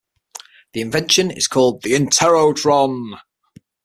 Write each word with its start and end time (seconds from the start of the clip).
The 0.73 0.81
invention 0.81 1.29
is 1.29 1.45
called 1.45 1.83
the 1.83 1.91
Interrotron. 1.91 3.19